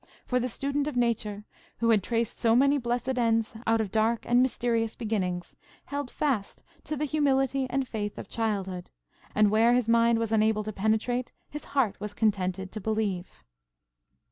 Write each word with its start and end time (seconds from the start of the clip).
For 0.25 0.39
the 0.39 0.49
Student 0.49 0.87
of 0.87 0.97
Nature 0.97 1.45
who 1.77 1.91
had 1.91 2.01
traced 2.01 2.39
so 2.39 2.55
many 2.55 2.79
blessed 2.79 3.19
ends 3.19 3.53
out 3.67 3.79
of 3.79 3.91
dark 3.91 4.25
and 4.27 4.41
mysterious 4.41 4.95
beginnings, 4.95 5.55
held 5.85 6.09
fast 6.09 6.63
to 6.85 6.97
the 6.97 7.05
humility 7.05 7.67
and 7.69 7.87
faith 7.87 8.17
of 8.17 8.27
childhood; 8.27 8.89
and 9.35 9.51
where 9.51 9.75
his 9.75 9.87
mind 9.87 10.17
was 10.17 10.31
unable 10.31 10.63
to 10.63 10.73
penetrate, 10.73 11.31
his 11.51 11.65
heart 11.77 11.99
was 11.99 12.15
contented 12.15 12.71
to 12.71 12.81
believe. 12.81 13.43